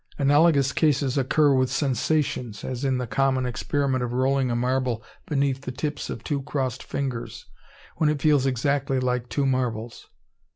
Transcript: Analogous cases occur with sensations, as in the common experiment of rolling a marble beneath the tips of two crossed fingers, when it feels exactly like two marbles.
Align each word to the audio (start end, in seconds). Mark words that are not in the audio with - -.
Analogous 0.17 0.71
cases 0.71 1.15
occur 1.15 1.53
with 1.53 1.69
sensations, 1.69 2.63
as 2.63 2.83
in 2.83 2.97
the 2.97 3.05
common 3.05 3.45
experiment 3.45 4.03
of 4.03 4.13
rolling 4.13 4.49
a 4.49 4.55
marble 4.55 5.03
beneath 5.27 5.61
the 5.61 5.71
tips 5.71 6.09
of 6.09 6.23
two 6.23 6.41
crossed 6.41 6.81
fingers, 6.81 7.45
when 7.97 8.09
it 8.09 8.19
feels 8.19 8.47
exactly 8.47 8.99
like 8.99 9.29
two 9.29 9.45
marbles. 9.45 10.07